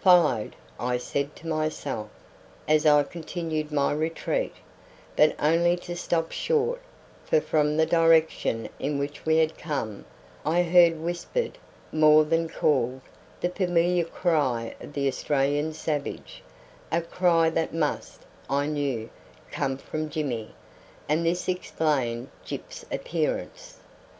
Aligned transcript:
"Followed!" 0.00 0.56
I 0.76 0.98
said 0.98 1.36
to 1.36 1.46
myself, 1.46 2.08
as 2.66 2.84
I 2.84 3.04
continued 3.04 3.70
my 3.70 3.92
retreat, 3.92 4.54
but 5.14 5.36
only 5.38 5.76
to 5.86 5.94
stop 5.94 6.32
short, 6.32 6.82
for 7.24 7.40
from 7.40 7.76
the 7.76 7.86
direction 7.86 8.68
in 8.80 8.98
which 8.98 9.24
we 9.24 9.36
had 9.36 9.56
come 9.56 10.04
I 10.44 10.64
heard 10.64 10.98
whispered, 10.98 11.58
more 11.92 12.24
than 12.24 12.48
called, 12.48 13.02
the 13.40 13.50
familiar 13.50 14.02
cry 14.02 14.74
of 14.80 14.94
the 14.94 15.06
Australian 15.06 15.72
savage, 15.74 16.42
a 16.90 17.00
cry 17.00 17.48
that 17.50 17.72
must, 17.72 18.22
I 18.50 18.66
knew, 18.66 19.10
come 19.52 19.76
from 19.76 20.10
Jimmy, 20.10 20.56
and 21.08 21.24
this 21.24 21.46
explained 21.48 22.30
Gyp's 22.44 22.84
appearance. 22.90 23.76